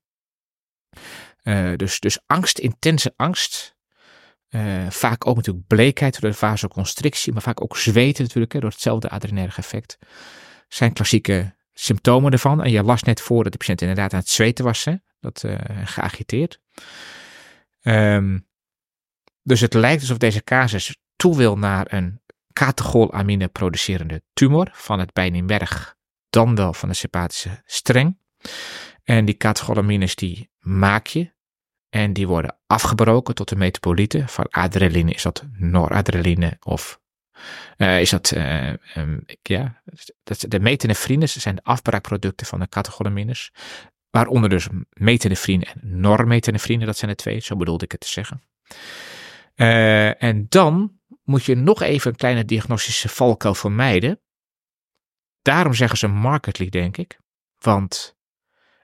[1.42, 3.76] Eh, dus, dus angst, intense angst.
[4.50, 8.70] eh, vaak ook natuurlijk bleekheid door de vasoconstrictie, maar vaak ook zweten natuurlijk, hè, door
[8.70, 9.98] hetzelfde adrenerge effect.
[10.68, 12.64] Zijn klassieke symptomen ervan.
[12.64, 14.96] En je las net voor dat de patiënt inderdaad aan het zweten was, hè?
[15.22, 16.60] Dat eh, geagiteerd.
[17.82, 18.40] Ehm,
[19.44, 22.22] dus het lijkt alsof deze casus toe wil naar een
[22.54, 25.96] catecholamine producerende tumor van het bijniemerg,
[26.30, 28.18] dan wel van de sympathische streng.
[29.04, 31.32] En die catecholamines die maak je
[31.90, 34.28] en die worden afgebroken tot de metabolieten.
[34.28, 37.00] Van adrenaline is dat noradrenaline of
[37.78, 39.82] eh, is dat, eh, ehm, ja,
[40.24, 43.52] dat, de metanefrines zijn de afbraakproducten van de catecholamines.
[44.12, 48.42] Waaronder dus metanefrine en normetanefrine, dat zijn de twee, zo bedoelde ik het te zeggen.
[49.56, 54.22] Eh, en dan moet je nog even een kleine diagnostische valkuil vermijden.
[55.42, 57.20] Daarom zeggen ze markedly, denk ik.
[57.58, 58.18] Want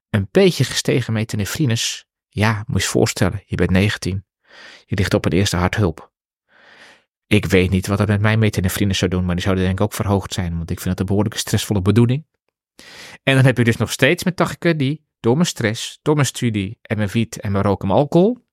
[0.09, 4.25] een beetje gestegen metanefrines, ja, moet je je voorstellen, je bent 19.
[4.85, 6.11] Je ligt op een eerste harthulp.
[7.27, 9.85] Ik weet niet wat dat met mijn metanefrine zou doen, maar die zouden denk ik
[9.85, 12.25] ook verhoogd zijn, want ik vind het een behoorlijke stressvolle bedoeling.
[13.23, 16.79] En dan heb je dus nog steeds met tachycardie, door mijn stress, door mijn studie
[16.81, 18.45] en mijn wiet en mijn rook en alcohol,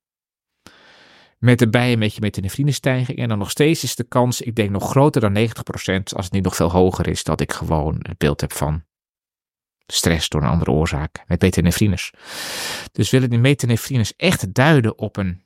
[1.39, 3.19] met erbij een beetje metanefrinestijging.
[3.19, 5.51] En dan nog steeds is de kans, ik denk nog groter dan 90%,
[6.03, 8.85] als het niet nog veel hoger is, dat ik gewoon het beeld heb van
[9.87, 12.13] stress door een andere oorzaak met metanefrines.
[12.93, 15.45] Dus willen die metanefrines echt duiden op een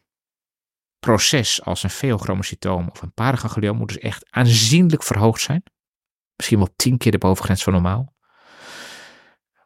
[0.98, 5.62] proces als een feochromocytoom of een paraganglioom, moet dus echt aanzienlijk verhoogd zijn.
[6.37, 8.16] Misschien wel tien keer de bovengrens van normaal.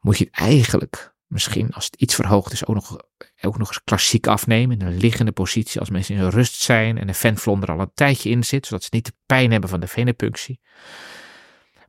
[0.01, 2.97] Moet je het eigenlijk, misschien als het iets verhoogd is, ook nog,
[3.41, 4.81] ook nog eens klassiek afnemen.
[4.81, 8.31] In een liggende positie, als mensen in rust zijn en de venvlonder al een tijdje
[8.31, 10.61] in zit, zodat ze niet de pijn hebben van de venepunctie.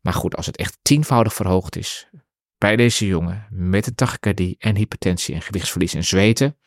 [0.01, 2.09] Maar goed, als het echt tienvoudig verhoogd is,
[2.57, 6.57] bij deze jongen met een tachycardie en hypertensie en gewichtsverlies en zweten,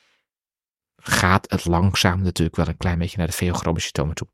[0.97, 4.29] gaat het langzaam natuurlijk wel een klein beetje naar de veochromocytomen toe.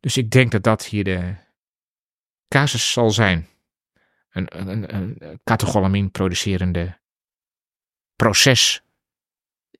[0.00, 1.34] Dus ik denk dat dat hier de
[2.48, 3.46] casus zal zijn.
[4.30, 7.00] Een, een, een catecholamine producerende
[8.22, 8.82] proces.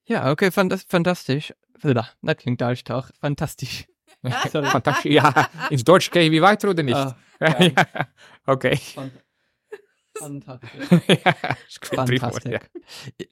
[0.02, 0.50] Ja, oké,
[0.87, 1.50] fantastisch.
[2.20, 3.11] Dat klinkt Duits toch?
[3.18, 3.87] Fantastisch.
[4.50, 5.12] Fantastisch.
[5.12, 6.96] Ja, ins Deutsch ken je wie weiter oder nicht?
[6.96, 8.12] Oh, ja.
[8.44, 8.76] Oké.
[10.12, 10.88] Fantastisch.
[11.22, 11.35] ja,
[11.81, 12.50] Fantastisch.
[12.52, 12.61] ja.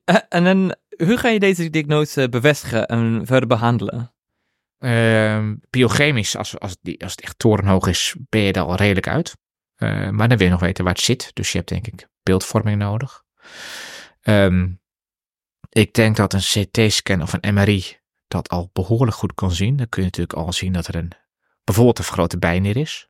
[0.05, 0.75] Eh, En dan,
[1.07, 4.13] hoe ga je deze diagnose bevestigen en verder behandelen?
[4.79, 9.09] Ehm, biochemisch, als, als, die, als het echt torenhoog is, ben je er al redelijk
[9.09, 9.37] uit.
[9.75, 11.31] Eh, maar dan wil je nog weten waar het zit.
[11.35, 13.23] Dus je hebt denk ik beeldvorming nodig.
[14.21, 14.69] Ehm,
[15.71, 19.77] ik denk dat een CT-scan of een MRI dat al behoorlijk goed kan zien.
[19.77, 21.13] Dan kun je natuurlijk al zien dat er een,
[21.65, 23.09] bijvoorbeeld een vergrote bijnier is.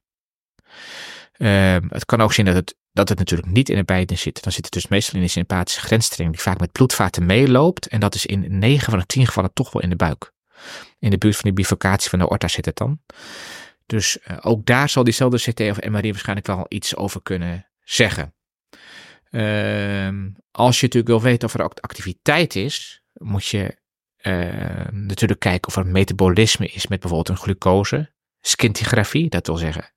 [1.32, 4.42] Ehm, het kan ook zien dat het, dat het natuurlijk niet in de bijnier zit.
[4.42, 7.86] Dan zit het dus meestal in de sympathische grensstring die vaak met bloedvaten meeloopt.
[7.86, 10.32] En dat is in 9 van de 10 gevallen toch wel in de buik.
[10.98, 13.00] In de buurt van die bifurcatie van de aorta zit het dan.
[13.86, 18.34] Dus eh, ook daar zal diezelfde CT of MRI waarschijnlijk wel iets over kunnen zeggen.
[19.30, 23.78] Ehm, als je natuurlijk wil weten of er activiteit is, moet je
[24.16, 28.12] eh, natuurlijk kijken of er metabolisme is met bijvoorbeeld een glucose.
[28.40, 29.92] Scintigrafie, dat wil zeggen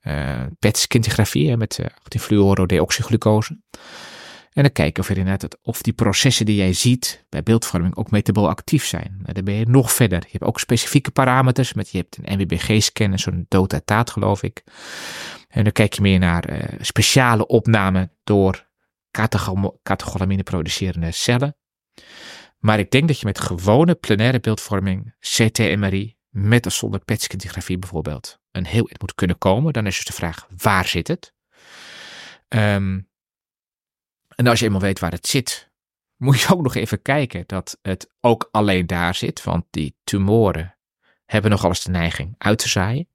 [0.00, 3.58] eh PET-scintigrafie met uh, 18-fluorodeoxyglucose.
[4.58, 8.10] En dan kijken of, er inderdaad, of die processen die jij ziet bij beeldvorming ook
[8.10, 9.18] metabol actief zijn.
[9.20, 10.18] Nou, dan ben je nog verder.
[10.22, 14.64] Je hebt ook specifieke parameters, met je hebt een NBBG-scan en zo'n dotataat geloof ik.
[15.48, 18.68] En dan kijk je meer naar eh, speciale opname door
[19.82, 21.56] catecholamine producerende cellen.
[22.58, 28.38] Maar ik denk dat je met gewone plenaire beeldvorming, CT-MRI, met of zonder PET-scintigrafie bijvoorbeeld,
[28.50, 29.72] een heel eind moet kunnen komen.
[29.72, 31.34] Dan is dus de vraag, waar zit het?
[32.48, 32.98] Ehm,
[34.38, 35.70] en als je eenmaal weet waar het zit,
[36.16, 39.42] moet je ook nog even kijken dat het ook alleen daar zit.
[39.42, 40.76] Want die tumoren
[41.24, 43.08] hebben nogal eens de neiging uit te zaaien.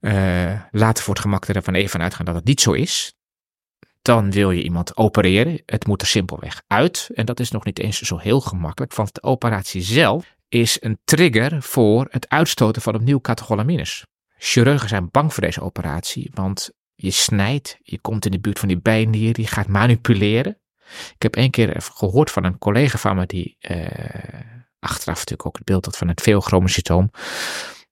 [0.00, 3.14] Uh, laten voor het gemak ervan even uitgaan dat het niet zo is.
[4.02, 5.62] Dan wil je iemand opereren.
[5.66, 7.10] Het moet er simpelweg uit.
[7.14, 10.98] En dat is nog niet eens zo heel gemakkelijk, want de operatie zelf is een
[11.04, 14.04] trigger voor het uitstoten van opnieuw catecholamines.
[14.38, 18.68] Chirurgen zijn bang voor deze operatie, want je snijdt, je komt in de buurt van
[18.68, 20.58] die bijnier, je gaat manipuleren.
[21.14, 23.86] Ik heb één keer gehoord van een collega van me die uh,
[24.78, 27.10] achteraf natuurlijk ook het beeld had van het veelchromocytoom,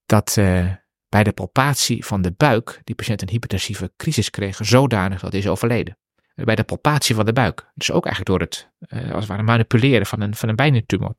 [0.07, 0.73] dat uh,
[1.09, 5.41] bij de palpatie van de buik die patiënt een hypertensieve crisis kreeg, zodanig dat hij
[5.41, 5.99] is overleden.
[6.35, 7.71] Bij de palpatie van de buik.
[7.75, 11.15] Dus ook eigenlijk door het, uh, als het ware, manipuleren van een, van een bijniertumor.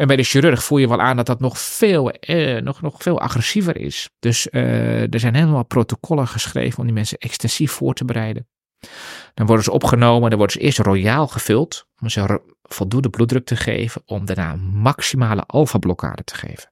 [0.00, 3.02] En bij de chirurg voel je wel aan dat dat nog veel, eh, nog, nog
[3.02, 4.10] veel agressiever is.
[4.18, 8.48] Dus uh, er zijn helemaal protocollen geschreven om die mensen extensief voor te bereiden.
[9.34, 13.56] Dan worden ze opgenomen, dan worden ze eerst royaal gevuld om ze voldoende bloeddruk te
[13.56, 16.70] geven, om daarna maximale alfa-blokkade te geven.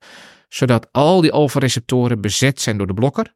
[0.48, 3.34] Zodat al die alfa-receptoren bezet zijn door de blokker.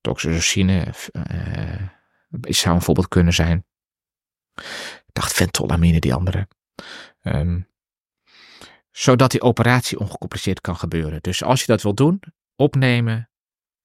[0.00, 1.22] Toxosine uh,
[2.40, 3.66] zou een voorbeeld kunnen zijn.
[4.54, 6.48] Ik dacht ventolamine, die andere.
[7.22, 7.74] Um,
[8.96, 11.22] zodat die operatie ongecompliceerd kan gebeuren.
[11.22, 12.22] Dus als je dat wil doen,
[12.54, 13.30] opnemen,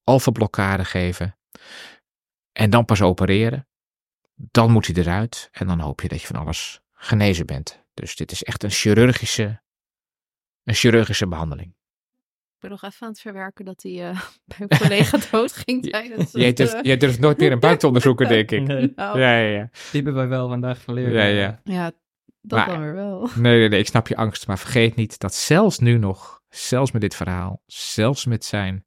[0.04, 1.38] alfa-blokkade geven
[2.52, 3.67] en dan pas opereren,
[4.36, 7.84] dan moet hij eruit en dan hoop je dat je van alles genezen bent.
[7.93, 9.62] Dus dit is echt een chirurgische,
[10.63, 11.69] een chirurgische behandeling.
[12.56, 15.89] Ik ben nog even aan het verwerken dat hij uh, bij een collega dood ging
[15.89, 18.67] tijdens jij, durft, jij durft nooit meer een buik te onderzoeken, denk ik.
[18.67, 18.91] Nee.
[18.95, 19.69] Nou, Ja, ja, ja.
[19.71, 21.13] Die hebben wij wel vandaag geleerd.
[21.13, 21.62] ja, ja.
[21.63, 21.91] ja,
[22.41, 23.30] dat Maar- dan weer wel.
[23.36, 24.47] Nee, nee, nee, ik snap je angst.
[24.47, 28.86] Maar vergeet niet dat zelfs nu nog, zelfs met dit verhaal, zelfs met zijn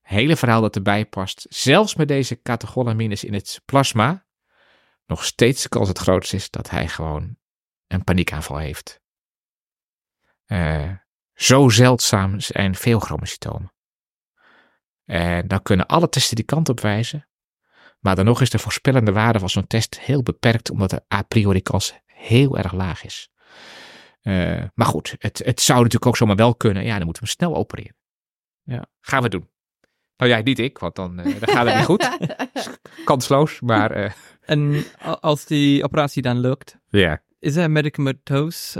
[0.00, 4.26] hele verhaal dat erbij past, zelfs met deze catecholamines in het plasma,
[5.06, 7.36] nog steeds de kans het grootst is dat hij gewoon
[7.86, 9.00] een paniekaanval heeft.
[10.44, 10.90] Eh,
[11.34, 13.72] zo zeldzaam zijn veel chromocytomen.
[15.04, 17.28] En dan kunnen alle testen die kant op wijzen.
[17.98, 21.22] Maar dan nog is de voorspellende waarde van zo'n test heel beperkt, omdat de a
[21.22, 23.30] priori kans heel erg laag is.
[24.22, 26.84] Uh, maar goed, het, het zou natuurlijk ook zomaar wel kunnen.
[26.84, 27.96] Ja, dan moeten we hem snel opereren.
[28.62, 29.48] Ja, gaan we doen.
[30.16, 32.10] Nou ja, niet ik, want dan, uh, dan gaat het niet goed.
[33.04, 33.96] Kansloos, maar...
[33.96, 34.10] Uh...
[34.40, 36.78] En als die operatie dan lukt,
[37.38, 38.76] is er medicamentoos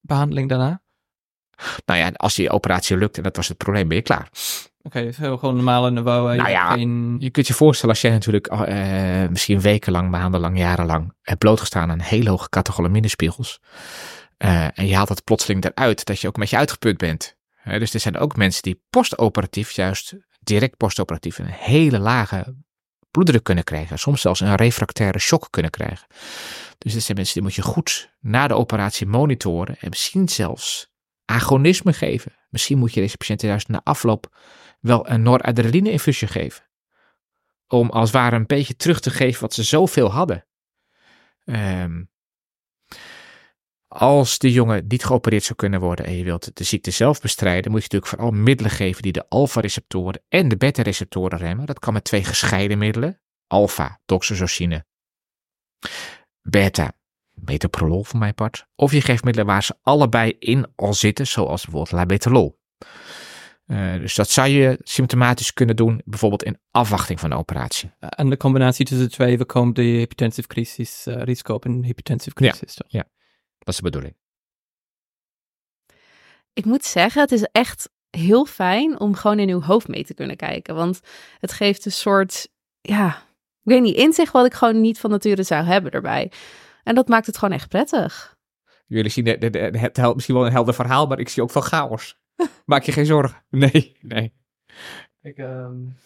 [0.00, 0.82] behandeling daarna?
[1.84, 4.28] Nou ja, als die operatie lukt en dat was het probleem, ben je klaar.
[4.84, 6.36] Oké, okay, dus gewoon normale niveau.
[6.36, 7.16] Nou ja, geen...
[7.18, 12.00] je kunt je voorstellen als jij natuurlijk uh, misschien wekenlang, maandenlang, jarenlang hebt blootgestaan aan
[12.00, 13.60] hele hoge catecholaminespiegels.
[14.38, 17.36] Uh, en je haalt het plotseling eruit dat je ook een beetje uitgeput bent.
[17.64, 22.54] Uh, dus er zijn ook mensen die postoperatief, juist direct postoperatief, een hele lage
[23.10, 23.98] bloeddruk kunnen krijgen.
[23.98, 26.06] Soms zelfs een refractaire shock kunnen krijgen.
[26.78, 30.90] Dus dit zijn mensen die moet je goed na de operatie monitoren en misschien zelfs
[31.24, 32.32] agonisme geven.
[32.48, 34.36] Misschien moet je deze patiënten juist na afloop
[34.82, 36.64] wel een noradrenaline-infusie geven.
[37.68, 40.46] Om als het ware een beetje terug te geven wat ze zoveel hadden.
[41.44, 42.10] Um,
[43.88, 47.70] als de jongen niet geopereerd zou kunnen worden en je wilt de ziekte zelf bestrijden,
[47.70, 51.66] moet je natuurlijk vooral middelen geven die de alfa-receptoren en de beta-receptoren remmen.
[51.66, 53.20] Dat kan met twee gescheiden middelen.
[53.46, 54.84] Alpha, doxazocine.
[56.42, 56.92] Beta,
[57.30, 58.66] metoprolol voor mijn part.
[58.74, 62.60] Of je geeft middelen waar ze allebei in al zitten, zoals bijvoorbeeld labetalol.
[63.72, 67.90] Uh, dus dat zou je symptomatisch kunnen doen, bijvoorbeeld in afwachting van de operatie.
[67.98, 72.34] En de combinatie tussen de twee voorkomt de hypertensive crisis, uh, risico op een hypertensive
[72.34, 72.74] crisis.
[72.76, 73.04] Ja, ja,
[73.58, 74.16] dat is de bedoeling.
[76.52, 80.14] Ik moet zeggen, het is echt heel fijn om gewoon in uw hoofd mee te
[80.14, 80.74] kunnen kijken.
[80.74, 81.00] Want
[81.38, 82.48] het geeft een soort,
[82.80, 83.08] ja,
[83.62, 86.32] ik weet niet, inzicht wat ik gewoon niet van nature zou hebben erbij.
[86.82, 88.36] En dat maakt het gewoon echt prettig.
[88.86, 89.42] Jullie zien het,
[89.80, 92.20] het, misschien wel een helder verhaal, maar ik zie ook veel chaos.
[92.66, 93.44] Maak je geen zorgen.
[93.50, 94.32] Nee, nee.
[95.22, 95.96] Ik, um...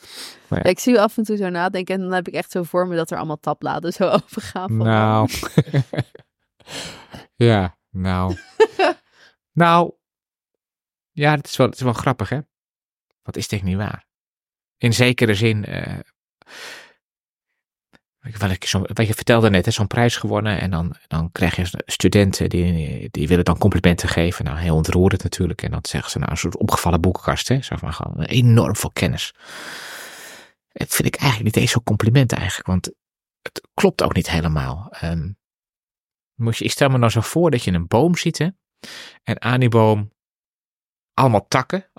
[0.50, 0.62] ja.
[0.62, 2.86] ik zie u af en toe zo nadenken en dan heb ik echt zo voor
[2.86, 4.68] me dat er allemaal tabbladen zo overgaan.
[4.68, 5.28] Van nou.
[7.50, 8.36] ja, nou.
[9.52, 9.92] nou.
[11.12, 12.40] Ja, het is, wel, het is wel grappig, hè?
[13.22, 14.06] Wat is dit niet waar?
[14.78, 15.64] In zekere zin.
[15.68, 15.98] Uh,
[18.92, 20.60] wat je vertelde net, zo'n prijs gewonnen.
[20.60, 24.44] En dan, dan krijg je studenten die, die willen dan complimenten geven.
[24.44, 25.62] Nou, heel ontroerend natuurlijk.
[25.62, 27.48] En dan zeggen ze nou een soort opgevallen boekenkast.
[27.48, 27.62] Hè?
[27.62, 29.34] Zo van gewoon enorm veel kennis.
[30.72, 32.66] Dat vind ik eigenlijk niet eens zo'n compliment eigenlijk.
[32.66, 32.90] Want
[33.42, 34.92] het klopt ook niet helemaal.
[35.02, 35.38] Um,
[36.34, 38.52] moet je, ik stel me nou zo voor dat je een boom ziet.
[39.22, 40.12] En aan die boom
[41.14, 41.90] allemaal takken.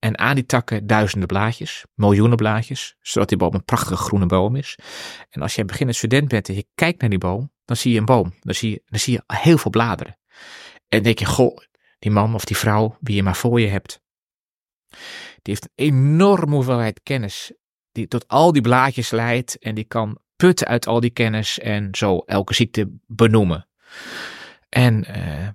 [0.00, 4.56] En aan die takken duizenden blaadjes, miljoenen blaadjes, zodat die boom een prachtige groene boom
[4.56, 4.78] is.
[5.30, 7.98] En als je beginnend student bent en je kijkt naar die boom, dan zie je
[7.98, 8.34] een boom.
[8.40, 10.18] Dan zie je, dan zie je heel veel bladeren.
[10.88, 11.58] En denk je, goh,
[11.98, 14.00] die man of die vrouw, wie je maar voor je hebt,
[15.42, 17.52] die heeft een enorme hoeveelheid kennis,
[17.92, 21.88] die tot al die blaadjes leidt en die kan putten uit al die kennis en
[21.92, 23.68] zo elke ziekte benoemen.
[24.68, 25.48] En uh,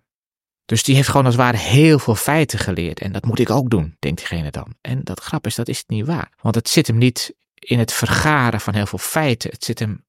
[0.65, 2.99] dus die heeft gewoon als het ware heel veel feiten geleerd.
[2.99, 4.75] En dat moet ik ook doen, denkt diegene dan.
[4.81, 6.31] En dat grap is, dat is niet waar.
[6.41, 9.49] Want het zit hem niet in het vergaren van heel veel feiten.
[9.49, 10.05] Het zit hem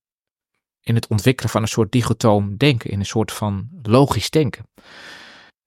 [0.81, 2.91] in het ontwikkelen van een soort digotoom denken.
[2.91, 4.69] In een soort van logisch denken.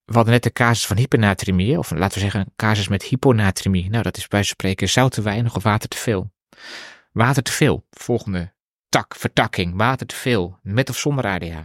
[0.06, 3.89] We hadden net de casus van hypernatremie, of laten we zeggen een casus met hyponatremie.
[3.89, 6.32] Nou, dat is bij spreken zout te weinig of water te veel.
[7.12, 7.86] Water te veel.
[7.91, 8.54] Volgende
[8.89, 11.58] tak, vertakking, water te veel, met of zonder ADH.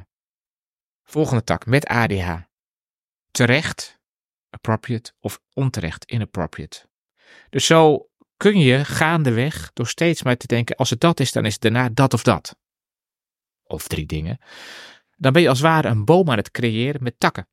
[1.05, 2.35] Volgende tak, met ADH
[3.35, 4.01] terecht,
[4.51, 6.87] appropriate, of onterecht, inappropriate.
[7.51, 11.45] Dus zo kun je gaandeweg, door steeds maar te denken, als het dat is, dan
[11.45, 12.57] is het daarna dat of dat.
[13.65, 14.39] Of drie dingen.
[15.17, 17.49] Dan ben je als het ware een boom aan het creëren met takken.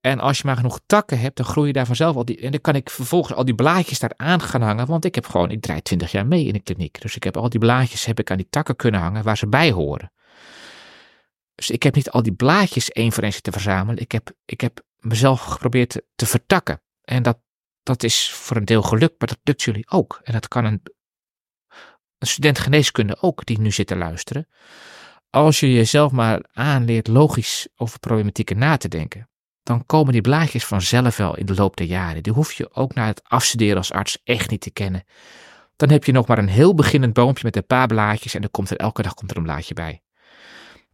[0.00, 2.40] En als je maar genoeg takken hebt, dan groei je daar vanzelf al die.
[2.40, 4.86] En dan kan ik vervolgens al die blaadjes daar aan gaan hangen.
[4.86, 7.00] Want ik heb gewoon, ik draai twintig jaar mee in de kliniek.
[7.00, 9.46] Dus ik heb al die blaadjes heb ik aan die takken kunnen hangen waar ze
[9.46, 10.12] bij horen.
[11.62, 14.02] Dus ik heb niet al die blaadjes één voor één te verzamelen.
[14.02, 16.82] Ik heb, ik heb mezelf geprobeerd te, vertakken.
[17.02, 17.38] En dat,
[17.82, 20.20] dat is voor een deel gelukt, maar dat lukt jullie ook.
[20.22, 20.82] En dat kan een,
[22.18, 24.48] een student geneeskunde ook, die nu zit te luisteren.
[25.30, 29.28] Als je jezelf maar aanleert logisch over problematieken na te denken,
[29.62, 32.22] dan komen die blaadjes vanzelf wel in de loop der jaren.
[32.22, 35.04] Die hoef je ook na het afstuderen als arts echt niet te kennen.
[35.76, 38.50] Dan heb je nog maar een heel beginnend boompje met een paar blaadjes en er
[38.50, 40.02] komt er elke dag komt er een blaadje bij.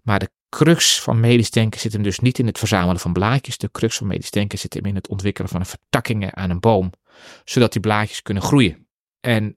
[0.02, 3.58] Maar de crux van medisch denken zit hem dus niet in het verzamelen van blaadjes.
[3.58, 6.92] De crux van medisch denken zit hem in het ontwikkelen van vertakkingen aan een boom,
[7.44, 8.88] zodat die blaadjes kunnen groeien.
[9.20, 9.56] En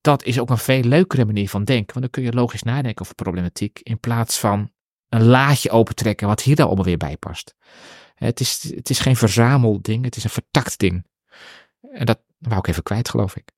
[0.00, 3.02] dat is ook een veel leukere manier van denken, want dan kun je logisch nadenken
[3.02, 4.72] over problematiek in plaats van
[5.08, 7.54] een laadje opentrekken wat hier dan allemaal weer bij past.
[8.14, 11.06] Het is, het is geen verzamelding, het is een vertakt ding.
[11.92, 13.50] En dat, wou ik even kwijt, geloof ik.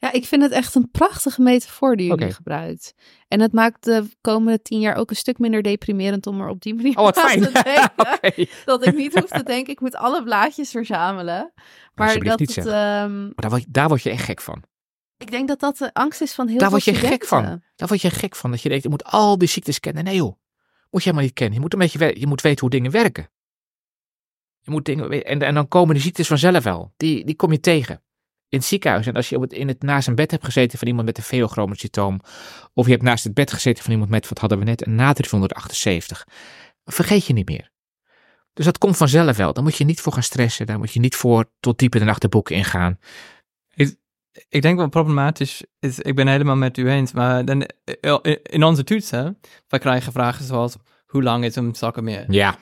[0.00, 2.94] Ja, ik vind het echt een prachtige metafoor die jullie gebruikt.
[3.28, 6.60] En het maakt de komende tien jaar ook een stuk minder deprimerend om er op
[6.62, 7.40] die manier Oh, wat fijn.
[7.40, 7.50] te
[8.22, 8.48] denken.
[8.64, 11.52] Dat ik niet hoef te denken, ik moet alle blaadjes verzamelen.
[11.94, 12.82] Maar Alsjeblieft dat niet het, zeggen.
[12.82, 14.62] ehm, Maar daar word, je, daar word je echt gek van.
[15.16, 17.42] ik denk dat dat de angst is van heel Daar veel word je gek van.
[17.76, 18.50] Daar word je gek van.
[18.50, 20.04] Dat je denkt, je moet al die ziektes kennen.
[20.04, 20.32] Nee joh,
[20.90, 21.54] moet je helemaal niet kennen.
[21.54, 23.30] Je moet, een beetje, je moet weten hoe dingen werken.
[24.60, 26.92] Je moet dingen, en, en dan komen de ziektes vanzelf wel.
[26.96, 28.02] Die, die kom je tegen.
[28.48, 29.06] In het ziekenhuis.
[29.06, 31.18] En als je op het, in het, naast een bed hebt gezeten van iemand met
[31.18, 32.20] een veochromocytoom.
[32.74, 34.94] Of je hebt naast het bed gezeten van iemand met, wat hadden we net, een
[34.94, 36.26] natrium 178.
[36.84, 37.70] Vergeet je niet meer.
[38.52, 39.52] Dus dat komt vanzelf wel.
[39.52, 40.66] Daar moet je niet voor gaan stressen.
[40.66, 42.98] Daar moet je niet voor tot diep in de nacht de boeken ingaan.
[44.48, 47.62] Ik denk wel problematisch is, ik ben helemaal met u eens, maar dan,
[48.00, 52.24] eh, in onze toetsen, wij krijgen vragen zoals, hoe lang is een zakken meer?
[52.28, 52.58] Ja,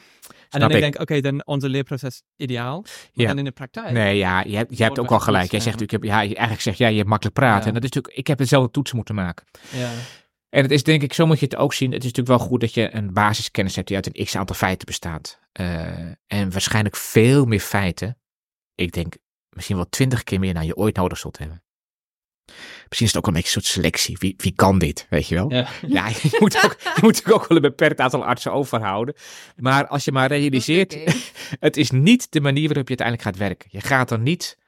[0.51, 3.27] en dan snap denk ik, oké, dan onze leerproces ideaal, maar Ja.
[3.27, 3.91] dan in de praktijk.
[3.91, 5.51] Nee, ja, je hebt, je hebt ook al gelijk.
[5.51, 7.61] Jij zegt natuurlijk, ja, eigenlijk zeg jij, je hebt makkelijk praten.
[7.61, 7.67] Ja.
[7.67, 9.47] En dat is natuurlijk, ik heb dezelfde toetsen moeten maken.
[9.73, 9.91] Ja.
[10.49, 11.93] En het is denk ik, zo moet je het ook zien.
[11.93, 14.57] Het is natuurlijk wel goed dat je een basiskennis hebt die uit een x aantal
[14.57, 15.41] feiten bestaat.
[15.53, 15.87] Eh,
[16.27, 18.19] en waarschijnlijk veel meer feiten.
[18.75, 19.15] Ik denk
[19.51, 21.63] misschien wel twintig keer meer dan je ooit nodig zult hebben.
[22.89, 24.17] Misschien is het ook wel een beetje een soort selectie.
[24.19, 25.53] Wie, wie kan dit, weet je wel?
[25.53, 25.69] Ja.
[25.87, 29.15] Ja, je moet, ook, je moet natuurlijk ook wel een beperkt aantal artsen overhouden.
[29.57, 30.97] Maar als je maar realiseert,
[31.67, 33.69] het is niet de manier waarop je uiteindelijk gaat werken.
[33.71, 34.59] Je gaat dan niet,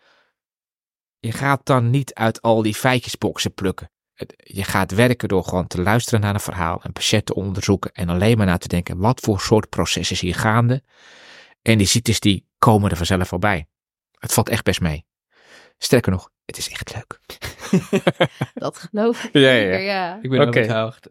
[1.18, 3.90] je gaat dan niet uit al die feitjesboxen plukken.
[4.36, 8.08] Je gaat werken door gewoon te luisteren naar een verhaal, een patiënt te onderzoeken en
[8.08, 10.82] alleen maar na te denken, wat voor soort proces is hier gaande?
[11.62, 13.66] En die ziektes die komen er vanzelf wel bij.
[14.18, 15.06] Het valt echt best mee.
[15.78, 17.18] Sterker nog, het is echt leuk.
[18.54, 19.32] Dat geloof ik.
[19.32, 20.18] Ja, zeker, ja.
[20.22, 20.48] Ik ben Oké.
[20.48, 21.06] overtuigd.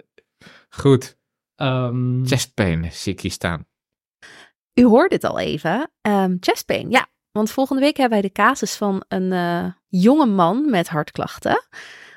[0.69, 1.17] Goed.
[1.55, 3.65] Ehm, Chest pain zie ik hier staan.
[4.73, 5.91] U hoort het al even.
[6.01, 7.07] Ehm chest pain, ja.
[7.31, 11.67] Want volgende week hebben wij de casus van een eh, jonge man met hartklachten.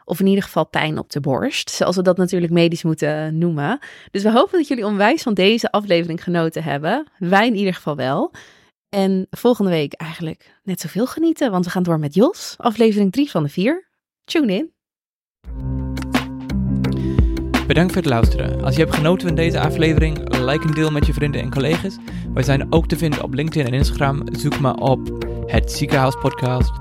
[0.05, 3.79] Of in ieder geval pijn op de borst, zoals we dat natuurlijk medisch moeten noemen.
[4.11, 7.07] Dus we hopen dat jullie onwijs van deze aflevering genoten hebben.
[7.19, 8.33] Wij in ieder geval wel.
[8.89, 13.31] En volgende week eigenlijk net zoveel genieten, want we gaan door met Jos, aflevering 3
[13.31, 13.90] van de 4.
[14.25, 14.73] Tune in.
[17.67, 18.65] Bedankt voor het luisteren.
[18.65, 21.97] Als je hebt genoten van deze aflevering, like en deel met je vrienden en collega's.
[22.35, 24.23] Wij zijn ook te vinden op LinkedIn en Instagram.
[24.33, 26.73] Zoek maar op het Ziekenhuis Podcast.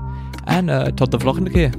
[0.44, 1.70] En eh, tot de volgende keer.